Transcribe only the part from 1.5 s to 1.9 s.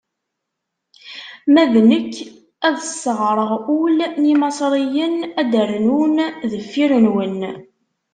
Ma d